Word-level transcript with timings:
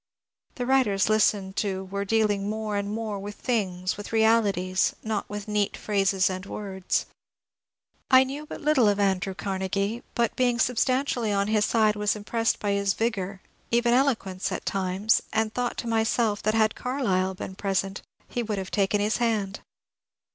The 0.55 0.65
writers 0.65 1.09
listened 1.09 1.55
to 1.57 1.83
were 1.85 2.05
dealing 2.05 2.49
more 2.49 2.75
and 2.75 2.89
more 2.89 3.19
with 3.19 3.35
things, 3.35 3.97
with 3.97 4.11
realities, 4.11 4.95
not 5.03 5.29
with 5.29 5.47
neat 5.47 5.77
phrases 5.77 6.27
and 6.27 6.43
words. 6.43 7.05
I 8.09 8.23
knew 8.23 8.47
but 8.47 8.61
little 8.61 8.89
of 8.89 8.99
Andrew 8.99 9.35
Carnegie, 9.35 10.01
but 10.15 10.35
being 10.35 10.57
substantially 10.57 11.31
on 11.31 11.49
his 11.49 11.65
side 11.65 11.95
was 11.95 12.15
impressed 12.15 12.57
by 12.59 12.71
his 12.71 12.95
vigour,— 12.95 13.41
even 13.69 13.93
eloquence 13.93 14.51
at 14.51 14.65
times,— 14.65 15.21
and 15.33 15.53
thought 15.53 15.77
to 15.77 15.87
myself 15.87 16.41
that 16.41 16.55
had 16.55 16.73
Carlyle 16.73 17.35
been 17.35 17.53
pre 17.53 17.75
sent 17.75 18.01
he 18.27 18.41
would 18.41 18.57
have 18.57 18.71
taken 18.71 18.99
his 18.99 19.17
hand. 19.17 19.59